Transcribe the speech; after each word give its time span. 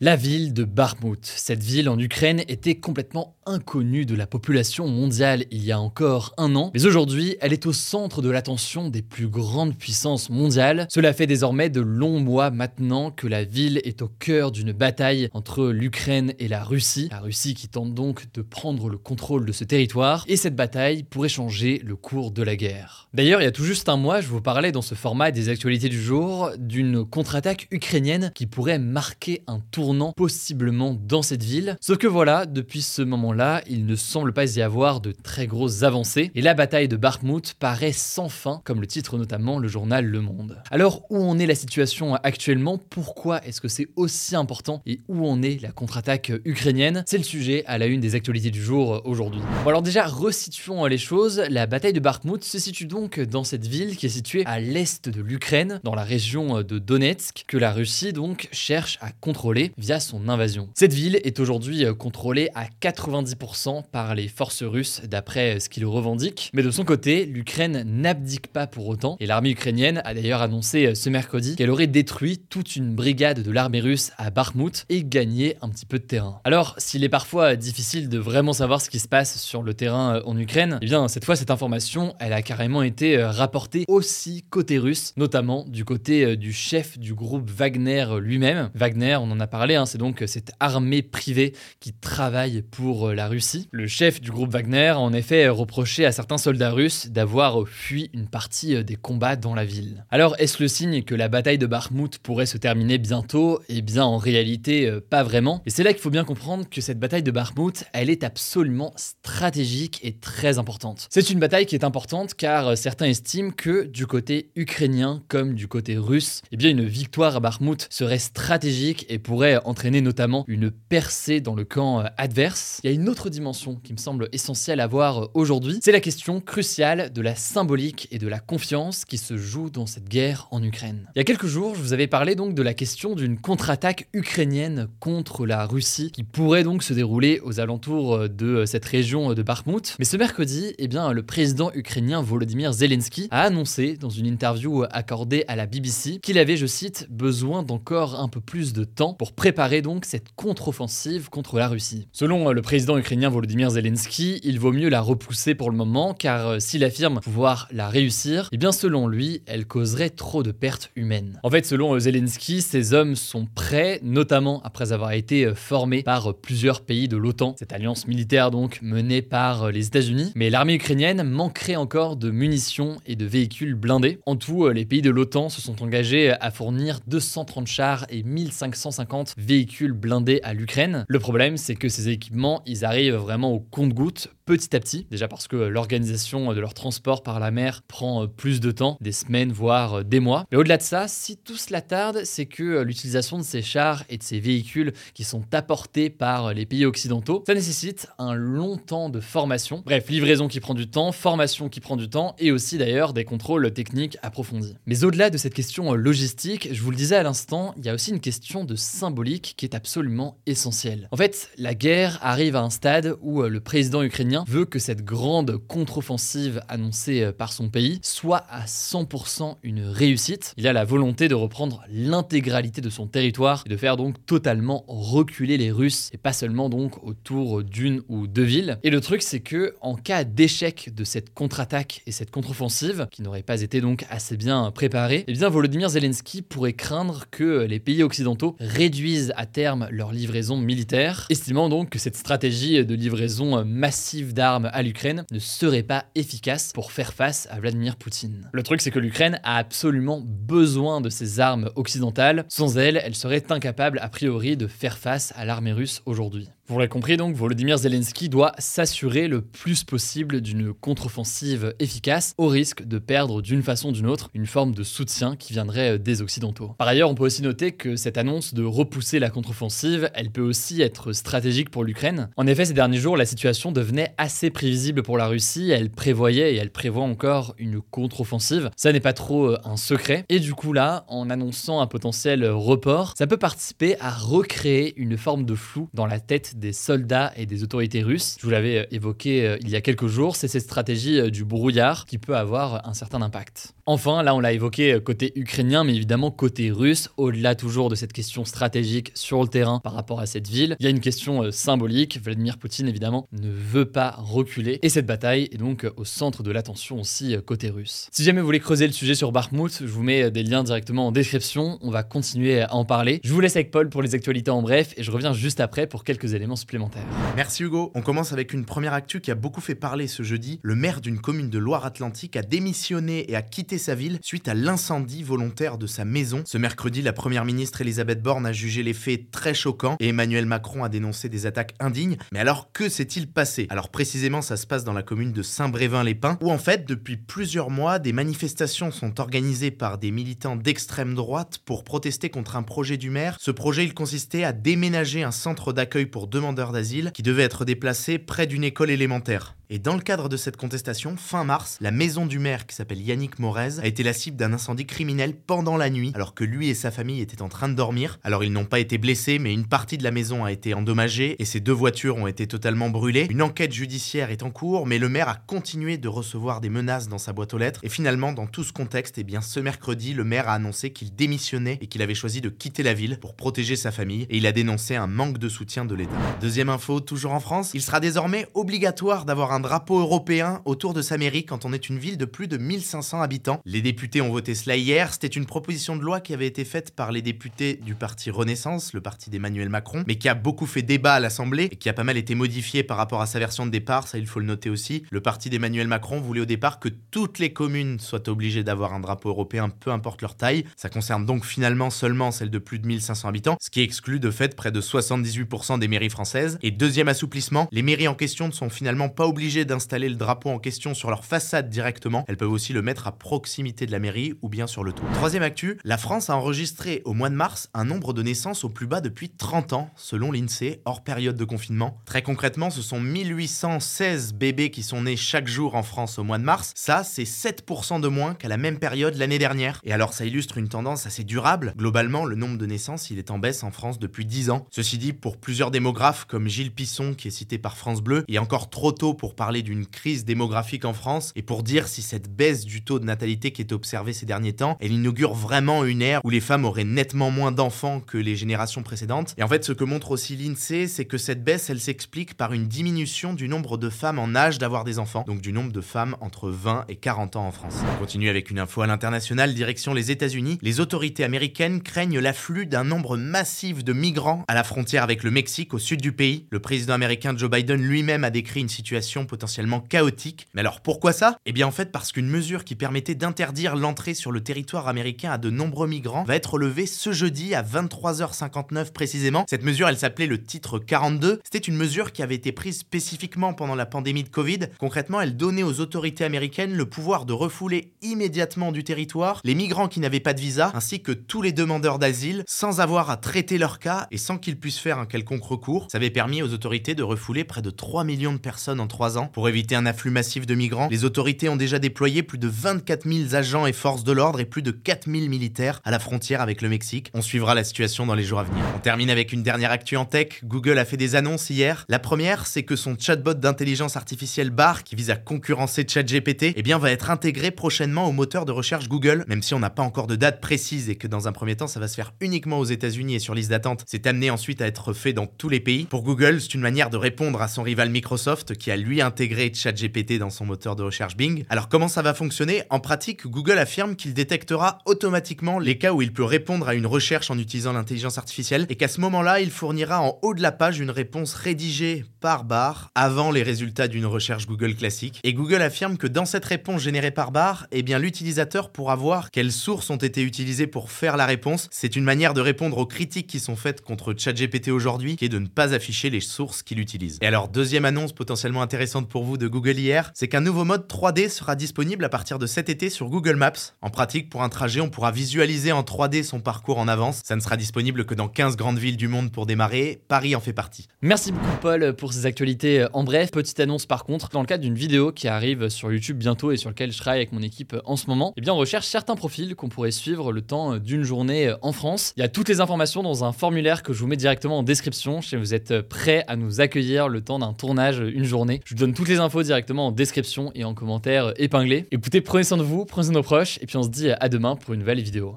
La 0.00 0.14
ville 0.14 0.54
de 0.54 0.62
Bakhmut. 0.62 1.18
Cette 1.24 1.60
ville 1.60 1.88
en 1.88 1.98
Ukraine 1.98 2.44
était 2.46 2.76
complètement 2.76 3.34
inconnue 3.46 4.06
de 4.06 4.14
la 4.14 4.28
population 4.28 4.86
mondiale 4.86 5.44
il 5.50 5.64
y 5.64 5.72
a 5.72 5.80
encore 5.80 6.34
un 6.36 6.54
an, 6.54 6.70
mais 6.72 6.86
aujourd'hui 6.86 7.36
elle 7.40 7.52
est 7.52 7.66
au 7.66 7.72
centre 7.72 8.22
de 8.22 8.30
l'attention 8.30 8.90
des 8.90 9.02
plus 9.02 9.26
grandes 9.26 9.76
puissances 9.76 10.30
mondiales. 10.30 10.86
Cela 10.88 11.12
fait 11.12 11.26
désormais 11.26 11.68
de 11.68 11.80
longs 11.80 12.20
mois 12.20 12.52
maintenant 12.52 13.10
que 13.10 13.26
la 13.26 13.42
ville 13.42 13.80
est 13.82 14.00
au 14.00 14.06
cœur 14.06 14.52
d'une 14.52 14.70
bataille 14.70 15.30
entre 15.32 15.66
l'Ukraine 15.66 16.32
et 16.38 16.46
la 16.46 16.62
Russie. 16.62 17.08
La 17.10 17.18
Russie 17.18 17.54
qui 17.54 17.66
tente 17.66 17.92
donc 17.92 18.32
de 18.34 18.42
prendre 18.42 18.88
le 18.88 18.98
contrôle 18.98 19.46
de 19.46 19.52
ce 19.52 19.64
territoire, 19.64 20.24
et 20.28 20.36
cette 20.36 20.54
bataille 20.54 21.02
pourrait 21.02 21.28
changer 21.28 21.82
le 21.84 21.96
cours 21.96 22.30
de 22.30 22.44
la 22.44 22.54
guerre. 22.54 23.08
D'ailleurs, 23.14 23.40
il 23.40 23.44
y 23.44 23.48
a 23.48 23.52
tout 23.52 23.64
juste 23.64 23.88
un 23.88 23.96
mois, 23.96 24.20
je 24.20 24.28
vous 24.28 24.42
parlais 24.42 24.70
dans 24.70 24.82
ce 24.82 24.94
format 24.94 25.32
des 25.32 25.48
actualités 25.48 25.88
du 25.88 26.00
jour 26.00 26.50
d'une 26.56 27.04
contre-attaque 27.04 27.66
ukrainienne 27.72 28.30
qui 28.34 28.46
pourrait 28.46 28.78
marquer 28.78 29.42
un 29.48 29.58
tour 29.58 29.87
possiblement 30.14 30.94
dans 30.94 31.22
cette 31.22 31.42
ville. 31.42 31.76
Sauf 31.80 31.98
que 31.98 32.06
voilà, 32.06 32.46
depuis 32.46 32.82
ce 32.82 33.02
moment-là, 33.02 33.62
il 33.68 33.86
ne 33.86 33.96
semble 33.96 34.32
pas 34.32 34.56
y 34.56 34.62
avoir 34.62 35.00
de 35.00 35.12
très 35.12 35.46
grosses 35.46 35.82
avancées 35.82 36.30
et 36.34 36.42
la 36.42 36.54
bataille 36.54 36.88
de 36.88 36.96
Bakhmut 36.96 37.54
paraît 37.54 37.92
sans 37.92 38.28
fin, 38.28 38.60
comme 38.64 38.80
le 38.80 38.86
titre 38.86 39.16
notamment 39.16 39.58
le 39.58 39.68
journal 39.68 40.04
Le 40.04 40.20
Monde. 40.20 40.62
Alors 40.70 41.04
où 41.10 41.22
en 41.22 41.38
est 41.38 41.46
la 41.46 41.54
situation 41.54 42.14
actuellement? 42.16 42.78
Pourquoi 42.78 43.44
est-ce 43.44 43.60
que 43.60 43.68
c'est 43.68 43.88
aussi 43.96 44.36
important? 44.36 44.82
Et 44.86 45.00
où 45.08 45.26
en 45.26 45.42
est 45.42 45.60
la 45.62 45.72
contre-attaque 45.72 46.32
ukrainienne? 46.44 47.04
C'est 47.06 47.18
le 47.18 47.24
sujet 47.24 47.64
à 47.66 47.78
la 47.78 47.86
une 47.86 48.00
des 48.00 48.14
actualités 48.14 48.50
du 48.50 48.62
jour 48.62 49.00
aujourd'hui. 49.04 49.40
Bon 49.64 49.70
alors 49.70 49.82
déjà, 49.82 50.06
resituons 50.06 50.84
les 50.84 50.98
choses. 50.98 51.42
La 51.48 51.66
bataille 51.66 51.92
de 51.92 52.00
Bakhmut 52.00 52.44
se 52.44 52.58
situe 52.58 52.86
donc 52.86 53.20
dans 53.20 53.44
cette 53.44 53.66
ville 53.66 53.96
qui 53.96 54.06
est 54.06 54.10
située 54.10 54.44
à 54.46 54.60
l'est 54.60 55.08
de 55.08 55.22
l'Ukraine, 55.22 55.80
dans 55.84 55.94
la 55.94 56.04
région 56.04 56.62
de 56.62 56.78
Donetsk, 56.78 57.44
que 57.46 57.56
la 57.56 57.72
Russie 57.72 58.12
donc 58.12 58.48
cherche 58.52 58.98
à 59.00 59.12
contrôler 59.12 59.72
via 59.78 60.00
son 60.00 60.28
invasion. 60.28 60.68
Cette 60.74 60.92
ville 60.92 61.20
est 61.22 61.38
aujourd'hui 61.40 61.84
euh, 61.84 61.94
contrôlée 61.94 62.50
à 62.54 62.64
90% 62.82 63.84
par 63.90 64.14
les 64.14 64.28
forces 64.28 64.62
russes 64.62 65.02
d'après 65.04 65.56
euh, 65.56 65.60
ce 65.60 65.68
qu'ils 65.68 65.86
revendiquent, 65.86 66.50
mais 66.52 66.62
de 66.62 66.70
son 66.70 66.84
côté, 66.84 67.24
l'Ukraine 67.24 67.84
n'abdique 67.86 68.48
pas 68.48 68.66
pour 68.66 68.88
autant, 68.88 69.16
et 69.20 69.26
l'armée 69.26 69.50
ukrainienne 69.50 70.02
a 70.04 70.14
d'ailleurs 70.14 70.42
annoncé 70.42 70.86
euh, 70.86 70.94
ce 70.94 71.08
mercredi 71.08 71.54
qu'elle 71.56 71.70
aurait 71.70 71.86
détruit 71.86 72.38
toute 72.38 72.74
une 72.76 72.94
brigade 72.94 73.42
de 73.42 73.50
l'armée 73.50 73.80
russe 73.80 74.10
à 74.18 74.30
Bakhmut 74.30 74.84
et 74.88 75.04
gagné 75.04 75.56
un 75.62 75.68
petit 75.68 75.86
peu 75.86 75.98
de 75.98 76.04
terrain. 76.04 76.40
Alors, 76.44 76.74
s'il 76.78 77.04
est 77.04 77.08
parfois 77.08 77.54
difficile 77.54 78.08
de 78.08 78.18
vraiment 78.18 78.52
savoir 78.52 78.80
ce 78.80 78.90
qui 78.90 78.98
se 78.98 79.08
passe 79.08 79.40
sur 79.40 79.62
le 79.62 79.74
terrain 79.74 80.20
en 80.24 80.36
Ukraine, 80.36 80.78
eh 80.82 80.86
bien 80.86 81.06
cette 81.06 81.24
fois 81.24 81.36
cette 81.36 81.50
information, 81.50 82.14
elle 82.18 82.32
a 82.32 82.42
carrément 82.42 82.82
été 82.82 83.22
rapportée 83.22 83.84
aussi 83.86 84.44
côté 84.50 84.78
russe, 84.78 85.12
notamment 85.16 85.64
du 85.68 85.84
côté 85.84 86.36
du 86.36 86.52
chef 86.52 86.98
du 86.98 87.14
groupe 87.14 87.48
Wagner 87.48 88.06
lui-même. 88.20 88.70
Wagner, 88.74 89.16
on 89.16 89.30
en 89.30 89.40
a 89.40 89.46
parlé 89.46 89.67
Hein, 89.76 89.86
c'est 89.86 89.98
donc 89.98 90.22
cette 90.26 90.52
armée 90.60 91.02
privée 91.02 91.52
qui 91.80 91.92
travaille 91.92 92.62
pour 92.62 93.08
euh, 93.08 93.14
la 93.14 93.28
Russie. 93.28 93.68
Le 93.70 93.86
chef 93.86 94.20
du 94.20 94.30
groupe 94.30 94.50
Wagner 94.50 94.88
a 94.88 95.00
en 95.00 95.12
effet 95.12 95.48
reproché 95.48 96.04
à 96.04 96.12
certains 96.12 96.38
soldats 96.38 96.70
russes 96.70 97.08
d'avoir 97.08 97.66
fui 97.66 98.10
une 98.12 98.28
partie 98.28 98.74
euh, 98.74 98.82
des 98.82 98.96
combats 98.96 99.36
dans 99.36 99.54
la 99.54 99.64
ville. 99.64 100.04
Alors 100.10 100.34
est-ce 100.38 100.62
le 100.62 100.68
signe 100.68 101.02
que 101.02 101.14
la 101.14 101.28
bataille 101.28 101.58
de 101.58 101.66
Bakhmut 101.66 102.18
pourrait 102.18 102.46
se 102.46 102.56
terminer 102.56 102.98
bientôt? 102.98 103.60
Eh 103.68 103.82
bien 103.82 104.04
en 104.04 104.16
réalité 104.16 104.86
euh, 104.86 105.00
pas 105.00 105.22
vraiment. 105.22 105.62
Et 105.66 105.70
c'est 105.70 105.82
là 105.82 105.92
qu'il 105.92 106.02
faut 106.02 106.10
bien 106.10 106.24
comprendre 106.24 106.68
que 106.68 106.80
cette 106.80 106.98
bataille 106.98 107.22
de 107.22 107.30
Bakhmut, 107.30 107.84
elle 107.92 108.10
est 108.10 108.24
absolument 108.24 108.92
stratégique 108.96 110.00
et 110.02 110.16
très 110.18 110.58
importante. 110.58 111.06
C'est 111.10 111.30
une 111.30 111.38
bataille 111.38 111.66
qui 111.66 111.74
est 111.74 111.84
importante 111.84 112.34
car 112.34 112.76
certains 112.76 113.06
estiment 113.06 113.50
que 113.50 113.84
du 113.84 114.06
côté 114.06 114.50
ukrainien 114.56 115.22
comme 115.28 115.54
du 115.54 115.68
côté 115.68 115.96
russe, 115.96 116.42
eh 116.52 116.56
bien 116.56 116.70
une 116.70 116.84
victoire 116.84 117.36
à 117.36 117.40
Bakhmut 117.40 117.86
serait 117.90 118.18
stratégique 118.18 119.06
et 119.08 119.18
pourrait 119.18 119.57
entraîner 119.64 120.00
notamment 120.00 120.44
une 120.46 120.70
percée 120.70 121.40
dans 121.40 121.54
le 121.54 121.64
camp 121.64 122.00
euh, 122.00 122.04
adverse. 122.16 122.80
Il 122.84 122.90
y 122.90 122.92
a 122.92 122.94
une 122.94 123.08
autre 123.08 123.30
dimension 123.30 123.76
qui 123.76 123.92
me 123.92 123.98
semble 123.98 124.28
essentielle 124.32 124.80
à 124.80 124.86
voir 124.86 125.24
euh, 125.24 125.30
aujourd'hui, 125.34 125.78
c'est 125.82 125.92
la 125.92 126.00
question 126.00 126.40
cruciale 126.40 127.12
de 127.12 127.20
la 127.20 127.34
symbolique 127.34 128.08
et 128.10 128.18
de 128.18 128.28
la 128.28 128.38
confiance 128.38 129.04
qui 129.04 129.18
se 129.18 129.36
joue 129.36 129.70
dans 129.70 129.86
cette 129.86 130.08
guerre 130.08 130.48
en 130.50 130.62
Ukraine. 130.62 131.08
Il 131.14 131.18
y 131.18 131.20
a 131.20 131.24
quelques 131.24 131.46
jours, 131.46 131.74
je 131.74 131.80
vous 131.80 131.92
avais 131.92 132.06
parlé 132.06 132.34
donc 132.34 132.54
de 132.54 132.62
la 132.62 132.74
question 132.74 133.14
d'une 133.14 133.38
contre-attaque 133.38 134.08
ukrainienne 134.12 134.88
contre 135.00 135.46
la 135.46 135.66
Russie 135.66 136.10
qui 136.12 136.22
pourrait 136.24 136.64
donc 136.64 136.82
se 136.82 136.92
dérouler 136.92 137.40
aux 137.42 137.60
alentours 137.60 138.14
euh, 138.14 138.28
de 138.28 138.64
cette 138.64 138.84
région 138.84 139.34
de 139.34 139.42
Bakhmut. 139.42 139.96
Mais 139.98 140.04
ce 140.04 140.16
mercredi, 140.16 140.74
eh 140.78 140.88
bien, 140.88 141.12
le 141.12 141.22
président 141.22 141.70
ukrainien 141.74 142.22
Volodymyr 142.22 142.72
Zelensky 142.72 143.28
a 143.30 143.42
annoncé 143.42 143.96
dans 143.96 144.10
une 144.10 144.26
interview 144.26 144.84
accordée 144.90 145.44
à 145.48 145.56
la 145.56 145.66
BBC 145.66 146.18
qu'il 146.20 146.38
avait, 146.38 146.56
je 146.56 146.66
cite, 146.66 147.06
besoin 147.10 147.62
d'encore 147.62 148.20
un 148.20 148.28
peu 148.28 148.40
plus 148.40 148.72
de 148.72 148.84
temps 148.84 149.14
pour 149.14 149.32
préparer 149.32 149.47
préparer 149.48 149.80
donc 149.80 150.04
cette 150.04 150.34
contre-offensive 150.36 151.30
contre 151.30 151.56
la 151.56 151.68
Russie. 151.68 152.06
Selon 152.12 152.50
euh, 152.50 152.52
le 152.52 152.60
président 152.60 152.98
ukrainien 152.98 153.30
Volodymyr 153.30 153.70
Zelensky, 153.70 154.40
il 154.44 154.60
vaut 154.60 154.72
mieux 154.72 154.90
la 154.90 155.00
repousser 155.00 155.54
pour 155.54 155.70
le 155.70 155.76
moment 155.78 156.12
car 156.12 156.48
euh, 156.48 156.58
s'il 156.58 156.84
affirme 156.84 157.20
pouvoir 157.20 157.66
la 157.72 157.88
réussir, 157.88 158.50
eh 158.52 158.58
bien 158.58 158.72
selon 158.72 159.08
lui, 159.08 159.40
elle 159.46 159.64
causerait 159.64 160.10
trop 160.10 160.42
de 160.42 160.52
pertes 160.52 160.90
humaines. 160.96 161.40
En 161.44 161.48
fait, 161.48 161.64
selon 161.64 161.94
euh, 161.94 161.98
Zelensky, 161.98 162.60
ces 162.60 162.92
hommes 162.92 163.16
sont 163.16 163.46
prêts, 163.46 164.00
notamment 164.02 164.60
après 164.64 164.92
avoir 164.92 165.12
été 165.12 165.50
formés 165.54 166.02
par 166.02 166.34
plusieurs 166.34 166.82
pays 166.82 167.08
de 167.08 167.16
l'OTAN, 167.16 167.54
cette 167.58 167.72
alliance 167.72 168.06
militaire 168.06 168.50
donc 168.50 168.80
menée 168.82 169.22
par 169.22 169.70
les 169.70 169.86
États-Unis, 169.86 170.30
mais 170.34 170.50
l'armée 170.50 170.74
ukrainienne 170.74 171.22
manquerait 171.22 171.76
encore 171.76 172.16
de 172.16 172.30
munitions 172.30 172.98
et 173.06 173.16
de 173.16 173.24
véhicules 173.24 173.74
blindés. 173.74 174.18
En 174.26 174.36
tout, 174.36 174.68
les 174.68 174.84
pays 174.84 175.00
de 175.00 175.08
l'OTAN 175.08 175.48
se 175.48 175.62
sont 175.62 175.82
engagés 175.82 176.32
à 176.38 176.50
fournir 176.50 177.00
230 177.06 177.66
chars 177.66 178.04
et 178.10 178.22
1550 178.22 179.27
véhicules 179.36 179.92
blindés 179.92 180.40
à 180.42 180.54
l'Ukraine. 180.54 181.04
Le 181.08 181.18
problème, 181.18 181.56
c'est 181.56 181.74
que 181.74 181.88
ces 181.88 182.08
équipements, 182.08 182.62
ils 182.66 182.84
arrivent 182.84 183.14
vraiment 183.14 183.52
au 183.52 183.60
compte-gouttes 183.60 184.28
petit 184.48 184.74
à 184.74 184.80
petit, 184.80 185.06
déjà 185.10 185.28
parce 185.28 185.46
que 185.46 185.56
l'organisation 185.56 186.54
de 186.54 186.60
leur 186.60 186.72
transport 186.72 187.22
par 187.22 187.38
la 187.38 187.50
mer 187.50 187.82
prend 187.82 188.22
euh, 188.22 188.26
plus 188.26 188.60
de 188.60 188.70
temps, 188.70 188.96
des 189.02 189.12
semaines, 189.12 189.52
voire 189.52 189.98
euh, 189.98 190.04
des 190.04 190.20
mois. 190.20 190.46
Mais 190.50 190.56
au-delà 190.56 190.78
de 190.78 190.82
ça, 190.82 191.06
si 191.06 191.36
tout 191.36 191.58
cela 191.58 191.82
tarde, 191.82 192.22
c'est 192.24 192.46
que 192.46 192.62
euh, 192.62 192.82
l'utilisation 192.82 193.36
de 193.36 193.42
ces 193.42 193.60
chars 193.60 194.04
et 194.08 194.16
de 194.16 194.22
ces 194.22 194.40
véhicules 194.40 194.94
qui 195.12 195.24
sont 195.24 195.42
apportés 195.52 196.08
par 196.08 196.54
les 196.54 196.64
pays 196.64 196.86
occidentaux, 196.86 197.44
ça 197.46 197.52
nécessite 197.52 198.08
un 198.18 198.34
long 198.34 198.78
temps 198.78 199.10
de 199.10 199.20
formation. 199.20 199.82
Bref, 199.84 200.08
livraison 200.08 200.48
qui 200.48 200.60
prend 200.60 200.72
du 200.72 200.88
temps, 200.88 201.12
formation 201.12 201.68
qui 201.68 201.80
prend 201.80 201.96
du 201.96 202.08
temps, 202.08 202.34
et 202.38 202.50
aussi 202.50 202.78
d'ailleurs 202.78 203.12
des 203.12 203.26
contrôles 203.26 203.70
techniques 203.74 204.16
approfondis. 204.22 204.76
Mais 204.86 205.04
au-delà 205.04 205.28
de 205.28 205.36
cette 205.36 205.52
question 205.52 205.92
logistique, 205.92 206.70
je 206.72 206.82
vous 206.82 206.90
le 206.90 206.96
disais 206.96 207.16
à 207.16 207.22
l'instant, 207.22 207.74
il 207.76 207.84
y 207.84 207.90
a 207.90 207.94
aussi 207.94 208.12
une 208.12 208.20
question 208.20 208.64
de 208.64 208.76
symbolique 208.76 209.17
qui 209.24 209.66
est 209.66 209.74
absolument 209.74 210.38
essentielle. 210.46 211.08
En 211.10 211.16
fait, 211.16 211.50
la 211.58 211.74
guerre 211.74 212.18
arrive 212.22 212.56
à 212.56 212.62
un 212.62 212.70
stade 212.70 213.16
où 213.20 213.42
le 213.42 213.60
président 213.60 214.02
ukrainien 214.02 214.44
veut 214.46 214.64
que 214.64 214.78
cette 214.78 215.04
grande 215.04 215.56
contre-offensive 215.56 216.60
annoncée 216.68 217.22
euh, 217.22 217.32
par 217.32 217.52
son 217.52 217.68
pays 217.68 217.98
soit 218.02 218.44
à 218.48 218.64
100% 218.64 219.56
une 219.62 219.84
réussite. 219.84 220.54
Il 220.56 220.66
a 220.66 220.72
la 220.72 220.84
volonté 220.84 221.28
de 221.28 221.34
reprendre 221.34 221.84
l'intégralité 221.90 222.80
de 222.80 222.90
son 222.90 223.06
territoire 223.06 223.62
et 223.66 223.68
de 223.68 223.76
faire 223.76 223.96
donc 223.96 224.24
totalement 224.26 224.84
reculer 224.86 225.56
les 225.56 225.70
Russes 225.70 226.10
et 226.12 226.18
pas 226.18 226.32
seulement 226.32 226.68
donc 226.68 227.02
autour 227.04 227.62
d'une 227.62 228.02
ou 228.08 228.26
deux 228.26 228.42
villes. 228.42 228.78
Et 228.82 228.90
le 228.90 229.00
truc 229.00 229.22
c'est 229.22 229.40
que 229.40 229.74
en 229.80 229.94
cas 229.94 230.24
d'échec 230.24 230.94
de 230.94 231.04
cette 231.04 231.34
contre-attaque 231.34 232.02
et 232.06 232.12
cette 232.12 232.30
contre-offensive 232.30 233.06
qui 233.10 233.22
n'aurait 233.22 233.42
pas 233.42 233.62
été 233.62 233.80
donc 233.80 234.04
assez 234.10 234.36
bien 234.36 234.70
préparée, 234.70 235.24
eh 235.26 235.32
bien 235.32 235.48
Volodymyr 235.48 235.90
Zelensky 235.90 236.42
pourrait 236.42 236.72
craindre 236.72 237.24
que 237.30 237.64
les 237.64 237.80
pays 237.80 238.02
occidentaux 238.02 238.56
réduisent 238.60 239.07
à 239.36 239.46
terme 239.46 239.88
leur 239.90 240.12
livraison 240.12 240.56
militaire, 240.56 241.26
estimant 241.30 241.68
donc 241.68 241.90
que 241.90 241.98
cette 241.98 242.16
stratégie 242.16 242.84
de 242.84 242.94
livraison 242.94 243.64
massive 243.64 244.34
d'armes 244.34 244.68
à 244.72 244.82
l'Ukraine 244.82 245.24
ne 245.30 245.38
serait 245.38 245.82
pas 245.82 246.04
efficace 246.14 246.72
pour 246.72 246.92
faire 246.92 247.12
face 247.12 247.48
à 247.50 247.60
Vladimir 247.60 247.96
Poutine. 247.96 248.50
Le 248.52 248.62
truc, 248.62 248.80
c'est 248.80 248.90
que 248.90 248.98
l'Ukraine 248.98 249.40
a 249.44 249.56
absolument 249.56 250.20
besoin 250.24 251.00
de 251.00 251.08
ces 251.08 251.40
armes 251.40 251.70
occidentales. 251.74 252.44
Sans 252.48 252.76
elles, 252.76 253.00
elle 253.02 253.14
serait 253.14 253.44
incapable, 253.50 253.98
a 254.02 254.08
priori, 254.08 254.56
de 254.56 254.66
faire 254.66 254.98
face 254.98 255.32
à 255.36 255.44
l'armée 255.44 255.72
russe 255.72 256.02
aujourd'hui. 256.06 256.48
Vous 256.70 256.78
l'avez 256.78 256.90
compris 256.90 257.16
donc, 257.16 257.34
Volodymyr 257.34 257.78
Zelensky 257.78 258.28
doit 258.28 258.52
s'assurer 258.58 259.26
le 259.26 259.40
plus 259.40 259.84
possible 259.84 260.42
d'une 260.42 260.74
contre-offensive 260.74 261.72
efficace 261.78 262.34
au 262.36 262.46
risque 262.48 262.84
de 262.86 262.98
perdre 262.98 263.40
d'une 263.40 263.62
façon 263.62 263.88
ou 263.88 263.92
d'une 263.92 264.06
autre 264.06 264.28
une 264.34 264.44
forme 264.44 264.74
de 264.74 264.82
soutien 264.82 265.34
qui 265.34 265.54
viendrait 265.54 265.98
des 265.98 266.20
Occidentaux. 266.20 266.74
Par 266.76 266.86
ailleurs, 266.86 267.08
on 267.08 267.14
peut 267.14 267.24
aussi 267.24 267.40
noter 267.40 267.72
que 267.72 267.96
cette 267.96 268.18
annonce 268.18 268.52
de 268.52 268.64
repousser 268.64 269.18
la 269.18 269.30
contre-offensive, 269.30 270.10
elle 270.12 270.30
peut 270.30 270.42
aussi 270.42 270.82
être 270.82 271.14
stratégique 271.14 271.70
pour 271.70 271.84
l'Ukraine. 271.84 272.28
En 272.36 272.46
effet, 272.46 272.66
ces 272.66 272.74
derniers 272.74 272.98
jours, 272.98 273.16
la 273.16 273.24
situation 273.24 273.72
devenait 273.72 274.12
assez 274.18 274.50
prévisible 274.50 275.02
pour 275.02 275.16
la 275.16 275.26
Russie, 275.26 275.70
elle 275.70 275.88
prévoyait 275.88 276.52
et 276.52 276.56
elle 276.58 276.70
prévoit 276.70 277.04
encore 277.04 277.54
une 277.56 277.80
contre-offensive. 277.80 278.68
Ça 278.76 278.92
n'est 278.92 279.00
pas 279.00 279.14
trop 279.14 279.56
un 279.64 279.78
secret. 279.78 280.26
Et 280.28 280.38
du 280.38 280.52
coup 280.52 280.74
là, 280.74 281.06
en 281.08 281.30
annonçant 281.30 281.80
un 281.80 281.86
potentiel 281.86 282.44
report, 282.44 283.14
ça 283.16 283.26
peut 283.26 283.38
participer 283.38 283.98
à 284.00 284.10
recréer 284.10 284.92
une 285.00 285.16
forme 285.16 285.46
de 285.46 285.54
flou 285.54 285.88
dans 285.94 286.04
la 286.04 286.20
tête 286.20 286.56
des 286.58 286.72
soldats 286.72 287.32
et 287.36 287.46
des 287.46 287.62
autorités 287.62 288.02
russes. 288.02 288.36
Je 288.38 288.44
vous 288.44 288.50
l'avais 288.50 288.88
évoqué 288.90 289.46
euh, 289.46 289.56
il 289.60 289.70
y 289.70 289.76
a 289.76 289.80
quelques 289.80 290.06
jours, 290.06 290.36
c'est 290.36 290.48
cette 290.48 290.62
stratégie 290.62 291.20
euh, 291.20 291.30
du 291.30 291.44
brouillard 291.44 292.04
qui 292.06 292.18
peut 292.18 292.36
avoir 292.36 292.86
un 292.88 292.94
certain 292.94 293.22
impact. 293.22 293.74
Enfin, 293.90 294.22
là 294.22 294.34
on 294.34 294.40
l'a 294.40 294.52
évoqué 294.52 294.92
euh, 294.92 295.00
côté 295.00 295.32
ukrainien, 295.34 295.82
mais 295.82 295.94
évidemment 295.94 296.30
côté 296.30 296.70
russe, 296.70 297.08
au-delà 297.16 297.54
toujours 297.54 297.88
de 297.88 297.94
cette 297.94 298.12
question 298.12 298.44
stratégique 298.44 299.12
sur 299.14 299.40
le 299.40 299.48
terrain 299.48 299.80
par 299.82 299.94
rapport 299.94 300.20
à 300.20 300.26
cette 300.26 300.46
ville, 300.46 300.76
il 300.78 300.84
y 300.84 300.86
a 300.86 300.90
une 300.90 301.00
question 301.00 301.50
symbolique. 301.50 302.20
Vladimir 302.22 302.58
Poutine 302.58 302.86
évidemment 302.86 303.26
ne 303.32 303.48
veut 303.48 303.86
pas 303.86 304.14
reculer 304.18 304.78
et 304.82 304.90
cette 304.90 305.06
bataille 305.06 305.48
est 305.52 305.56
donc 305.56 305.86
au 305.96 306.04
centre 306.04 306.42
de 306.42 306.50
l'attention 306.50 307.00
aussi 307.00 307.34
côté 307.46 307.70
russe. 307.70 308.10
Si 308.12 308.24
jamais 308.24 308.42
vous 308.42 308.46
voulez 308.46 308.60
creuser 308.60 308.86
le 308.86 308.92
sujet 308.92 309.14
sur 309.14 309.32
Bakhmut, 309.32 309.78
je 309.80 309.86
vous 309.86 310.02
mets 310.02 310.30
des 310.30 310.42
liens 310.42 310.64
directement 310.64 311.06
en 311.06 311.10
description. 311.10 311.78
On 311.80 311.90
va 311.90 312.02
continuer 312.02 312.60
à 312.60 312.74
en 312.74 312.84
parler. 312.84 313.20
Je 313.24 313.32
vous 313.32 313.40
laisse 313.40 313.56
avec 313.56 313.70
Paul 313.70 313.88
pour 313.88 314.02
les 314.02 314.14
actualités 314.14 314.50
en 314.50 314.60
bref 314.60 314.92
et 314.98 315.02
je 315.02 315.10
reviens 315.10 315.32
juste 315.32 315.60
après 315.60 315.86
pour 315.86 316.04
quelques 316.04 316.34
éléments 316.34 316.56
supplémentaires. 316.56 317.06
Merci 317.36 317.62
Hugo. 317.62 317.90
On 317.94 318.02
commence 318.02 318.34
avec 318.34 318.52
une 318.52 318.66
première 318.66 318.92
actu 318.92 319.22
qui 319.22 319.30
a 319.30 319.34
beaucoup 319.34 319.62
fait 319.62 319.74
parler 319.74 320.08
ce 320.08 320.22
jeudi. 320.22 320.60
Le 320.60 320.74
maire 320.74 321.00
d'une 321.00 321.18
commune 321.18 321.48
de 321.48 321.58
Loire-Atlantique 321.58 322.36
a 322.36 322.42
démissionné 322.42 323.30
et 323.30 323.34
a 323.34 323.40
quitté 323.40 323.77
sa 323.78 323.94
ville 323.94 324.18
suite 324.22 324.48
à 324.48 324.54
l'incendie 324.54 325.22
volontaire 325.22 325.78
de 325.78 325.86
sa 325.86 326.04
maison. 326.04 326.42
Ce 326.44 326.58
mercredi, 326.58 327.02
la 327.02 327.12
première 327.12 327.44
ministre 327.44 327.80
Elisabeth 327.80 328.22
Borne 328.22 328.46
a 328.46 328.52
jugé 328.52 328.82
les 328.82 328.92
faits 328.92 329.30
très 329.30 329.54
choquants 329.54 329.96
et 330.00 330.08
Emmanuel 330.08 330.46
Macron 330.46 330.84
a 330.84 330.88
dénoncé 330.88 331.28
des 331.28 331.46
attaques 331.46 331.74
indignes. 331.80 332.16
Mais 332.32 332.40
alors, 332.40 332.72
que 332.72 332.88
s'est-il 332.88 333.30
passé? 333.30 333.66
Alors 333.70 333.90
précisément, 333.90 334.42
ça 334.42 334.56
se 334.56 334.66
passe 334.66 334.84
dans 334.84 334.92
la 334.92 335.02
commune 335.02 335.32
de 335.32 335.42
Saint-Brévin-les-Pins 335.42 336.38
où 336.40 336.50
en 336.50 336.58
fait, 336.58 336.86
depuis 336.86 337.16
plusieurs 337.16 337.70
mois, 337.70 337.98
des 337.98 338.12
manifestations 338.12 338.90
sont 338.90 339.20
organisées 339.20 339.70
par 339.70 339.98
des 339.98 340.10
militants 340.10 340.56
d'extrême 340.56 341.14
droite 341.14 341.58
pour 341.64 341.84
protester 341.84 342.30
contre 342.30 342.56
un 342.56 342.62
projet 342.62 342.96
du 342.96 343.10
maire. 343.10 343.36
Ce 343.40 343.50
projet, 343.50 343.84
il 343.84 343.94
consistait 343.94 344.44
à 344.44 344.52
déménager 344.52 345.22
un 345.22 345.32
centre 345.32 345.72
d'accueil 345.72 346.06
pour 346.06 346.28
demandeurs 346.28 346.72
d'asile 346.72 347.10
qui 347.12 347.22
devait 347.22 347.42
être 347.42 347.64
déplacé 347.64 348.18
près 348.18 348.46
d'une 348.46 348.64
école 348.64 348.90
élémentaire. 348.90 349.57
Et 349.70 349.78
dans 349.78 349.96
le 349.96 350.00
cadre 350.00 350.30
de 350.30 350.38
cette 350.38 350.56
contestation, 350.56 351.18
fin 351.18 351.44
mars, 351.44 351.76
la 351.82 351.90
maison 351.90 352.24
du 352.24 352.38
maire, 352.38 352.66
qui 352.66 352.74
s'appelle 352.74 353.02
Yannick 353.02 353.38
Morez, 353.38 353.80
a 353.82 353.86
été 353.86 354.02
la 354.02 354.14
cible 354.14 354.38
d'un 354.38 354.54
incendie 354.54 354.86
criminel 354.86 355.34
pendant 355.36 355.76
la 355.76 355.90
nuit, 355.90 356.10
alors 356.14 356.32
que 356.32 356.42
lui 356.42 356.70
et 356.70 356.74
sa 356.74 356.90
famille 356.90 357.20
étaient 357.20 357.42
en 357.42 357.50
train 357.50 357.68
de 357.68 357.74
dormir. 357.74 358.18
Alors 358.24 358.44
ils 358.44 358.50
n'ont 358.50 358.64
pas 358.64 358.78
été 358.78 358.96
blessés, 358.96 359.38
mais 359.38 359.52
une 359.52 359.66
partie 359.66 359.98
de 359.98 360.04
la 360.04 360.10
maison 360.10 360.46
a 360.46 360.52
été 360.52 360.72
endommagée 360.72 361.36
et 361.38 361.44
ses 361.44 361.60
deux 361.60 361.74
voitures 361.74 362.16
ont 362.16 362.26
été 362.26 362.46
totalement 362.46 362.88
brûlées. 362.88 363.26
Une 363.28 363.42
enquête 363.42 363.74
judiciaire 363.74 364.30
est 364.30 364.42
en 364.42 364.50
cours, 364.50 364.86
mais 364.86 364.96
le 364.96 365.10
maire 365.10 365.28
a 365.28 365.34
continué 365.34 365.98
de 365.98 366.08
recevoir 366.08 366.62
des 366.62 366.70
menaces 366.70 367.08
dans 367.08 367.18
sa 367.18 367.34
boîte 367.34 367.52
aux 367.52 367.58
lettres. 367.58 367.80
Et 367.82 367.90
finalement, 367.90 368.32
dans 368.32 368.46
tout 368.46 368.64
ce 368.64 368.72
contexte, 368.72 369.18
eh 369.18 369.22
bien, 369.22 369.42
ce 369.42 369.60
mercredi, 369.60 370.14
le 370.14 370.24
maire 370.24 370.48
a 370.48 370.54
annoncé 370.54 370.94
qu'il 370.94 371.14
démissionnait 371.14 371.76
et 371.82 371.88
qu'il 371.88 372.00
avait 372.00 372.14
choisi 372.14 372.40
de 372.40 372.48
quitter 372.48 372.82
la 372.82 372.94
ville 372.94 373.18
pour 373.20 373.36
protéger 373.36 373.76
sa 373.76 373.92
famille. 373.92 374.26
Et 374.30 374.38
il 374.38 374.46
a 374.46 374.52
dénoncé 374.52 374.96
un 374.96 375.08
manque 375.08 375.36
de 375.36 375.50
soutien 375.50 375.84
de 375.84 375.94
l'État. 375.94 376.16
Deuxième 376.40 376.70
info, 376.70 377.00
toujours 377.00 377.32
en 377.32 377.40
France, 377.40 377.72
il 377.74 377.82
sera 377.82 378.00
désormais 378.00 378.46
obligatoire 378.54 379.26
d'avoir 379.26 379.52
un 379.52 379.57
un 379.58 379.60
drapeau 379.60 379.98
européen 379.98 380.62
autour 380.66 380.94
de 380.94 381.02
sa 381.02 381.18
mairie 381.18 381.44
quand 381.44 381.64
on 381.64 381.72
est 381.72 381.88
une 381.88 381.98
ville 381.98 382.16
de 382.16 382.26
plus 382.26 382.46
de 382.46 382.58
1500 382.58 383.20
habitants. 383.22 383.60
Les 383.64 383.82
députés 383.82 384.20
ont 384.20 384.30
voté 384.30 384.54
cela 384.54 384.76
hier. 384.76 385.12
C'était 385.12 385.26
une 385.26 385.46
proposition 385.46 385.96
de 385.96 386.02
loi 386.02 386.20
qui 386.20 386.32
avait 386.32 386.46
été 386.46 386.64
faite 386.64 386.94
par 386.94 387.10
les 387.10 387.22
députés 387.22 387.74
du 387.74 387.96
parti 387.96 388.30
Renaissance, 388.30 388.92
le 388.92 389.00
parti 389.00 389.30
d'Emmanuel 389.30 389.68
Macron, 389.68 390.04
mais 390.06 390.14
qui 390.14 390.28
a 390.28 390.36
beaucoup 390.36 390.66
fait 390.66 390.82
débat 390.82 391.14
à 391.14 391.18
l'Assemblée 391.18 391.64
et 391.72 391.76
qui 391.76 391.88
a 391.88 391.92
pas 391.92 392.04
mal 392.04 392.16
été 392.16 392.36
modifié 392.36 392.84
par 392.84 392.98
rapport 392.98 393.20
à 393.20 393.26
sa 393.26 393.40
version 393.40 393.66
de 393.66 393.72
départ. 393.72 394.06
Ça, 394.06 394.18
il 394.18 394.28
faut 394.28 394.38
le 394.38 394.46
noter 394.46 394.70
aussi. 394.70 395.02
Le 395.10 395.20
parti 395.20 395.50
d'Emmanuel 395.50 395.88
Macron 395.88 396.20
voulait 396.20 396.42
au 396.42 396.46
départ 396.46 396.78
que 396.78 396.88
toutes 397.10 397.40
les 397.40 397.52
communes 397.52 397.98
soient 397.98 398.28
obligées 398.28 398.62
d'avoir 398.62 398.92
un 398.92 399.00
drapeau 399.00 399.30
européen, 399.30 399.70
peu 399.70 399.90
importe 399.90 400.22
leur 400.22 400.36
taille. 400.36 400.66
Ça 400.76 400.88
concerne 400.88 401.26
donc 401.26 401.44
finalement 401.44 401.90
seulement 401.90 402.30
celles 402.30 402.50
de 402.50 402.58
plus 402.60 402.78
de 402.78 402.86
1500 402.86 403.28
habitants, 403.28 403.56
ce 403.60 403.70
qui 403.70 403.80
exclut 403.80 404.20
de 404.20 404.30
fait 404.30 404.54
près 404.54 404.70
de 404.70 404.80
78% 404.80 405.80
des 405.80 405.88
mairies 405.88 406.10
françaises. 406.10 406.60
Et 406.62 406.70
deuxième 406.70 407.08
assouplissement, 407.08 407.68
les 407.72 407.82
mairies 407.82 408.06
en 408.06 408.14
question 408.14 408.46
ne 408.46 408.52
sont 408.52 408.70
finalement 408.70 409.08
pas 409.08 409.26
obligées 409.26 409.47
d'installer 409.48 410.08
le 410.08 410.14
drapeau 410.14 410.50
en 410.50 410.58
question 410.58 410.94
sur 410.94 411.10
leur 411.10 411.24
façade 411.24 411.70
directement, 411.70 412.24
elles 412.28 412.36
peuvent 412.36 412.50
aussi 412.50 412.72
le 412.72 412.82
mettre 412.82 413.06
à 413.06 413.12
proximité 413.12 413.86
de 413.86 413.92
la 413.92 413.98
mairie 413.98 414.34
ou 414.42 414.48
bien 414.48 414.66
sur 414.66 414.84
le 414.84 414.92
toit. 414.92 415.08
Troisième 415.14 415.42
actu, 415.42 415.78
la 415.84 415.96
France 415.96 416.30
a 416.30 416.36
enregistré 416.36 417.02
au 417.04 417.14
mois 417.14 417.30
de 417.30 417.34
mars 417.34 417.70
un 417.72 417.84
nombre 417.84 418.12
de 418.12 418.22
naissances 418.22 418.64
au 418.64 418.68
plus 418.68 418.86
bas 418.86 419.00
depuis 419.00 419.30
30 419.30 419.72
ans, 419.72 419.90
selon 419.96 420.32
l'INSEE, 420.32 420.80
hors 420.84 421.02
période 421.02 421.36
de 421.36 421.44
confinement. 421.44 421.98
Très 422.04 422.22
concrètement, 422.22 422.70
ce 422.70 422.82
sont 422.82 423.00
1816 423.00 424.34
bébés 424.34 424.70
qui 424.70 424.82
sont 424.82 425.02
nés 425.02 425.16
chaque 425.16 425.48
jour 425.48 425.74
en 425.74 425.82
France 425.82 426.18
au 426.18 426.24
mois 426.24 426.38
de 426.38 426.44
mars. 426.44 426.72
Ça, 426.74 427.04
c'est 427.04 427.24
7% 427.24 428.00
de 428.00 428.08
moins 428.08 428.34
qu'à 428.34 428.48
la 428.48 428.56
même 428.56 428.78
période 428.78 429.16
l'année 429.16 429.38
dernière. 429.38 429.80
Et 429.84 429.92
alors, 429.92 430.12
ça 430.12 430.24
illustre 430.24 430.58
une 430.58 430.68
tendance 430.68 431.06
assez 431.06 431.24
durable. 431.24 431.72
Globalement, 431.76 432.24
le 432.24 432.36
nombre 432.36 432.58
de 432.58 432.66
naissances, 432.66 433.10
il 433.10 433.18
est 433.18 433.30
en 433.30 433.38
baisse 433.38 433.62
en 433.62 433.70
France 433.70 433.98
depuis 433.98 434.26
10 434.26 434.50
ans. 434.50 434.66
Ceci 434.70 434.98
dit, 434.98 435.12
pour 435.12 435.38
plusieurs 435.38 435.70
démographes 435.70 436.24
comme 436.26 436.48
Gilles 436.48 436.72
Pisson, 436.72 437.14
qui 437.14 437.28
est 437.28 437.32
cité 437.32 437.58
par 437.58 437.76
France 437.76 438.02
Bleu, 438.02 438.24
il 438.28 438.34
est 438.34 438.38
encore 438.38 438.70
trop 438.70 438.92
tôt 438.92 439.14
pour 439.14 439.34
parler 439.38 439.62
d'une 439.62 439.86
crise 439.86 440.24
démographique 440.24 440.84
en 440.84 440.92
France 440.92 441.32
et 441.36 441.42
pour 441.42 441.62
dire 441.62 441.86
si 441.86 442.02
cette 442.02 442.28
baisse 442.28 442.64
du 442.64 442.82
taux 442.82 442.98
de 442.98 443.04
natalité 443.04 443.52
qui 443.52 443.62
est 443.62 443.72
observée 443.72 444.12
ces 444.12 444.26
derniers 444.26 444.52
temps, 444.52 444.76
elle 444.80 444.90
inaugure 444.90 445.32
vraiment 445.32 445.84
une 445.84 446.02
ère 446.02 446.20
où 446.24 446.30
les 446.30 446.40
femmes 446.40 446.64
auraient 446.64 446.82
nettement 446.82 447.30
moins 447.30 447.52
d'enfants 447.52 448.00
que 448.00 448.18
les 448.18 448.34
générations 448.34 448.82
précédentes. 448.82 449.34
Et 449.38 449.44
en 449.44 449.48
fait, 449.48 449.64
ce 449.64 449.72
que 449.72 449.84
montre 449.84 450.10
aussi 450.10 450.34
l'INSEE, 450.34 450.88
c'est 450.88 451.04
que 451.04 451.18
cette 451.18 451.44
baisse, 451.44 451.70
elle 451.70 451.78
s'explique 451.78 452.34
par 452.34 452.52
une 452.52 452.66
diminution 452.66 453.32
du 453.32 453.48
nombre 453.48 453.78
de 453.78 453.90
femmes 453.90 454.18
en 454.18 454.34
âge 454.34 454.58
d'avoir 454.58 454.82
des 454.82 454.98
enfants, 454.98 455.22
donc 455.24 455.40
du 455.40 455.52
nombre 455.52 455.70
de 455.70 455.80
femmes 455.80 456.16
entre 456.20 456.50
20 456.50 456.86
et 456.88 456.96
40 456.96 457.36
ans 457.36 457.46
en 457.46 457.52
France. 457.52 457.76
On 457.94 457.98
continue 458.00 458.28
avec 458.28 458.50
une 458.50 458.58
info 458.58 458.82
à 458.82 458.88
l'international, 458.88 459.54
direction 459.54 459.94
les 459.94 460.10
États-Unis. 460.10 460.58
Les 460.62 460.80
autorités 460.80 461.22
américaines 461.22 461.80
craignent 461.80 462.18
l'afflux 462.18 462.66
d'un 462.66 462.82
nombre 462.82 463.16
massif 463.16 463.84
de 463.84 463.92
migrants 463.92 464.42
à 464.48 464.54
la 464.54 464.64
frontière 464.64 465.04
avec 465.04 465.22
le 465.22 465.30
Mexique 465.30 465.74
au 465.74 465.78
sud 465.78 466.00
du 466.00 466.10
pays. 466.10 466.48
Le 466.50 466.58
président 466.58 466.94
américain 466.94 467.36
Joe 467.36 467.48
Biden 467.48 467.80
lui-même 467.80 468.24
a 468.24 468.30
décrit 468.30 468.60
une 468.60 468.68
situation 468.68 469.27
potentiellement 469.28 469.80
chaotique. 469.80 470.48
Mais 470.54 470.62
alors 470.62 470.80
pourquoi 470.80 471.12
ça? 471.12 471.38
Eh 471.46 471.52
bien 471.52 471.68
en 471.68 471.70
fait 471.70 471.92
parce 471.92 472.10
qu'une 472.10 472.28
mesure 472.28 472.64
qui 472.64 472.74
permettait 472.74 473.14
d'interdire 473.14 473.76
l'entrée 473.76 474.14
sur 474.14 474.32
le 474.32 474.42
territoire 474.42 474.88
américain 474.88 475.30
à 475.30 475.38
de 475.38 475.50
nombreux 475.50 475.86
migrants 475.86 476.24
va 476.24 476.34
être 476.34 476.58
levée 476.58 476.86
ce 476.86 477.12
jeudi 477.12 477.54
à 477.54 477.62
23h59 477.62 478.92
précisément. 478.92 479.44
Cette 479.48 479.62
mesure, 479.62 479.88
elle 479.88 479.98
s'appelait 479.98 480.26
le 480.26 480.42
titre 480.42 480.80
42. 480.80 481.40
C'était 481.44 481.58
une 481.58 481.76
mesure 481.76 482.12
qui 482.12 482.22
avait 482.22 482.34
été 482.34 482.50
prise 482.50 482.78
spécifiquement 482.78 483.54
pendant 483.54 483.74
la 483.76 483.86
pandémie 483.86 484.24
de 484.24 484.28
Covid. 484.28 484.60
Concrètement, 484.78 485.20
elle 485.20 485.36
donnait 485.36 485.62
aux 485.62 485.80
autorités 485.80 486.24
américaines 486.24 486.74
le 486.74 486.86
pouvoir 486.86 487.26
de 487.26 487.32
refouler 487.32 487.92
immédiatement 488.02 488.72
du 488.72 488.82
territoire 488.82 489.40
les 489.44 489.54
migrants 489.54 489.88
qui 489.88 490.00
n'avaient 490.00 490.20
pas 490.20 490.34
de 490.34 490.40
visa 490.40 490.70
ainsi 490.74 491.02
que 491.02 491.12
tous 491.12 491.42
les 491.42 491.52
demandeurs 491.52 491.98
d'asile 491.98 492.44
sans 492.46 492.80
avoir 492.80 493.10
à 493.10 493.16
traiter 493.16 493.58
leur 493.58 493.78
cas 493.78 494.06
et 494.10 494.18
sans 494.18 494.38
qu'ils 494.38 494.58
puissent 494.58 494.78
faire 494.78 494.98
un 494.98 495.06
quelconque 495.06 495.44
recours. 495.44 495.86
Ça 495.90 495.98
avait 495.98 496.10
permis 496.10 496.42
aux 496.42 496.52
autorités 496.52 496.94
de 496.94 497.02
refouler 497.02 497.44
près 497.44 497.62
de 497.62 497.70
3 497.70 498.04
millions 498.04 498.32
de 498.32 498.38
personnes 498.38 498.80
en 498.80 498.86
3 498.86 499.07
pour 499.32 499.48
éviter 499.48 499.74
un 499.74 499.86
afflux 499.86 500.10
massif 500.10 500.46
de 500.46 500.54
migrants. 500.54 500.88
Les 500.90 501.04
autorités 501.04 501.48
ont 501.48 501.56
déjà 501.56 501.78
déployé 501.78 502.22
plus 502.22 502.38
de 502.38 502.48
24 502.48 503.08
000 503.08 503.34
agents 503.34 503.66
et 503.66 503.72
forces 503.72 504.04
de 504.04 504.12
l'ordre 504.12 504.40
et 504.40 504.44
plus 504.44 504.62
de 504.62 504.70
4 504.70 505.10
000 505.10 505.28
militaires 505.28 505.80
à 505.84 505.90
la 505.90 505.98
frontière 505.98 506.40
avec 506.40 506.62
le 506.62 506.68
Mexique. 506.68 507.10
On 507.14 507.22
suivra 507.22 507.54
la 507.54 507.64
situation 507.64 508.06
dans 508.06 508.14
les 508.14 508.24
jours 508.24 508.40
à 508.40 508.44
venir. 508.44 508.62
On 508.76 508.80
termine 508.80 509.10
avec 509.10 509.32
une 509.32 509.42
dernière 509.42 509.70
actu 509.70 509.96
en 509.96 510.04
tech. 510.04 510.40
Google 510.44 510.78
a 510.78 510.84
fait 510.84 510.96
des 510.96 511.14
annonces 511.14 511.50
hier. 511.50 511.84
La 511.88 511.98
première, 511.98 512.46
c'est 512.46 512.62
que 512.62 512.76
son 512.76 512.96
chatbot 512.98 513.34
d'intelligence 513.34 513.96
artificielle 513.96 514.50
BAR, 514.50 514.84
qui 514.84 514.94
vise 514.94 515.10
à 515.10 515.16
concurrencer 515.16 515.86
ChatGPT, 515.88 516.52
eh 516.56 516.62
bien, 516.62 516.78
va 516.78 516.90
être 516.90 517.10
intégré 517.10 517.50
prochainement 517.50 518.06
au 518.08 518.12
moteur 518.12 518.44
de 518.44 518.52
recherche 518.52 518.88
Google, 518.88 519.24
même 519.28 519.42
si 519.42 519.54
on 519.54 519.58
n'a 519.58 519.70
pas 519.70 519.82
encore 519.82 520.06
de 520.06 520.16
date 520.16 520.40
précise 520.40 520.90
et 520.90 520.96
que 520.96 521.06
dans 521.06 521.28
un 521.28 521.32
premier 521.32 521.56
temps, 521.56 521.66
ça 521.66 521.80
va 521.80 521.88
se 521.88 521.94
faire 521.94 522.12
uniquement 522.20 522.58
aux 522.58 522.64
États-Unis 522.64 523.14
et 523.14 523.18
sur 523.18 523.34
liste 523.34 523.50
d'attente. 523.50 523.84
C'est 523.86 524.06
amené 524.06 524.30
ensuite 524.30 524.60
à 524.60 524.66
être 524.66 524.92
fait 524.92 525.12
dans 525.12 525.26
tous 525.26 525.48
les 525.48 525.60
pays. 525.60 525.84
Pour 525.84 526.02
Google, 526.02 526.40
c'est 526.40 526.54
une 526.54 526.60
manière 526.60 526.90
de 526.90 526.96
répondre 526.96 527.40
à 527.40 527.48
son 527.48 527.62
rival 527.62 527.90
Microsoft, 527.90 528.54
qui 528.54 528.70
a 528.70 528.76
lui 528.76 528.97
intégrer 529.00 529.52
ChatGPT 529.52 530.18
dans 530.18 530.30
son 530.30 530.44
moteur 530.44 530.76
de 530.76 530.82
recherche 530.82 531.16
Bing. 531.16 531.44
Alors 531.50 531.68
comment 531.68 531.88
ça 531.88 532.02
va 532.02 532.14
fonctionner? 532.14 532.62
En 532.70 532.80
pratique, 532.80 533.26
Google 533.26 533.58
affirme 533.58 533.96
qu'il 533.96 534.14
détectera 534.14 534.78
automatiquement 534.86 535.58
les 535.58 535.78
cas 535.78 535.92
où 535.92 536.02
il 536.02 536.12
peut 536.12 536.24
répondre 536.24 536.68
à 536.68 536.74
une 536.74 536.86
recherche 536.86 537.30
en 537.30 537.38
utilisant 537.38 537.72
l'intelligence 537.72 538.18
artificielle 538.18 538.66
et 538.68 538.76
qu'à 538.76 538.88
ce 538.88 539.00
moment-là, 539.00 539.40
il 539.40 539.50
fournira 539.50 540.00
en 540.00 540.18
haut 540.22 540.34
de 540.34 540.42
la 540.42 540.52
page 540.52 540.78
une 540.78 540.90
réponse 540.90 541.34
rédigée 541.34 542.04
par 542.20 542.44
barre 542.44 542.90
avant 542.94 543.30
les 543.30 543.42
résultats 543.42 543.88
d'une 543.88 544.06
recherche 544.06 544.46
Google 544.46 544.74
classique. 544.74 545.20
Et 545.24 545.32
Google 545.32 545.62
affirme 545.62 545.96
que 545.96 546.06
dans 546.06 546.24
cette 546.24 546.44
réponse 546.44 546.82
générée 546.82 547.10
par 547.10 547.30
barre, 547.30 547.66
eh 547.70 547.82
bien 547.82 547.98
l'utilisateur 547.98 548.70
pourra 548.70 548.96
voir 548.96 549.30
quelles 549.30 549.52
sources 549.52 549.90
ont 549.90 549.96
été 549.96 550.22
utilisées 550.22 550.66
pour 550.66 550.90
faire 550.90 551.16
la 551.16 551.26
réponse. 551.26 551.68
C'est 551.70 551.96
une 551.96 552.04
manière 552.04 552.34
de 552.34 552.40
répondre 552.40 552.78
aux 552.78 552.86
critiques 552.86 553.26
qui 553.26 553.40
sont 553.40 553.56
faites 553.56 553.82
contre 553.82 554.14
ChatGPT 554.16 554.68
aujourd'hui, 554.68 555.16
qui 555.16 555.26
est 555.26 555.28
de 555.28 555.38
ne 555.38 555.46
pas 555.46 555.74
afficher 555.74 556.10
les 556.10 556.20
sources 556.20 556.62
qu'il 556.62 556.80
utilise. 556.80 557.18
Et 557.22 557.26
alors 557.26 557.48
deuxième 557.48 557.84
annonce 557.84 558.12
potentiellement 558.12 558.62
intéressante 558.62 558.87
pour 559.08 559.24
vous 559.24 559.36
de 559.36 559.48
Google 559.48 559.78
hier, 559.78 560.10
c'est 560.14 560.28
qu'un 560.28 560.40
nouveau 560.40 560.64
mode 560.64 560.86
3D 560.88 561.28
sera 561.28 561.54
disponible 561.56 562.04
à 562.04 562.08
partir 562.08 562.38
de 562.38 562.46
cet 562.46 562.68
été 562.68 562.90
sur 562.90 563.08
Google 563.08 563.36
Maps. 563.36 563.52
En 563.82 563.90
pratique, 563.90 564.30
pour 564.30 564.42
un 564.42 564.48
trajet, 564.48 564.80
on 564.80 564.88
pourra 564.88 565.10
visualiser 565.10 565.72
en 565.72 565.82
3D 565.82 566.22
son 566.22 566.40
parcours 566.40 566.78
en 566.78 566.88
avance. 566.88 567.20
Ça 567.24 567.36
ne 567.36 567.40
sera 567.40 567.56
disponible 567.56 568.04
que 568.06 568.14
dans 568.14 568.28
15 568.28 568.56
grandes 568.56 568.78
villes 568.78 568.96
du 568.96 569.08
monde 569.08 569.30
pour 569.30 569.46
démarrer. 569.46 570.00
Paris 570.08 570.34
en 570.34 570.40
fait 570.40 570.52
partie. 570.52 570.88
Merci 571.02 571.32
beaucoup 571.32 571.56
Paul 571.60 571.94
pour 571.94 572.12
ces 572.12 572.26
actualités 572.26 572.86
en 572.92 573.04
bref. 573.04 573.30
Petite 573.30 573.60
annonce 573.60 573.86
par 573.86 574.04
contre, 574.04 574.30
dans 574.30 574.40
le 574.40 574.46
cadre 574.46 574.62
d'une 574.62 574.74
vidéo 574.74 575.12
qui 575.12 575.28
arrive 575.28 575.68
sur 575.68 575.92
YouTube 575.92 576.18
bientôt 576.18 576.50
et 576.50 576.56
sur 576.56 576.70
laquelle 576.70 576.92
je 576.92 576.98
travaille 576.98 577.20
avec 577.20 577.32
mon 577.32 577.42
équipe 577.42 577.76
en 577.84 577.96
ce 577.96 578.06
moment, 578.06 578.32
eh 578.36 578.40
bien 578.40 578.54
on 578.54 578.58
recherche 578.58 578.86
certains 578.86 579.16
profils 579.16 579.54
qu'on 579.54 579.68
pourrait 579.68 579.90
suivre 579.90 580.32
le 580.32 580.42
temps 580.42 580.78
d'une 580.78 581.04
journée 581.04 581.54
en 581.62 581.72
France. 581.72 582.12
Il 582.16 582.20
y 582.20 582.24
a 582.24 582.28
toutes 582.28 582.48
les 582.48 582.60
informations 582.60 583.02
dans 583.02 583.24
un 583.24 583.32
formulaire 583.32 583.82
que 583.82 583.92
je 583.92 584.00
vous 584.00 584.06
mets 584.06 584.16
directement 584.16 584.58
en 584.58 584.62
description. 584.62 585.22
Si 585.22 585.36
vous 585.36 585.54
êtes 585.54 585.82
prêt 585.82 586.24
à 586.26 586.36
nous 586.36 586.60
accueillir 586.60 587.08
le 587.08 587.20
temps 587.20 587.38
d'un 587.38 587.52
tournage 587.52 587.98
une 587.98 588.24
journée, 588.24 588.60
je 588.64 588.74
donne 588.78 588.94
toutes 588.94 589.08
les 589.08 589.18
infos 589.18 589.42
directement 589.42 589.88
en 589.88 589.92
description 589.92 590.52
et 590.54 590.64
en 590.64 590.74
commentaire 590.74 591.32
épinglé. 591.36 591.86
Écoutez, 591.90 592.20
prenez 592.20 592.44
soin 592.44 592.56
de 592.56 592.62
vous, 592.62 592.84
prenez 592.84 593.04
soin 593.04 593.12
de 593.12 593.18
nos 593.18 593.24
proches 593.24 593.58
et 593.60 593.66
puis 593.66 593.76
on 593.76 593.82
se 593.82 593.88
dit 593.88 594.10
à 594.10 594.28
demain 594.28 594.56
pour 594.56 594.74
une 594.74 594.80
nouvelle 594.80 595.00
vidéo. 595.00 595.36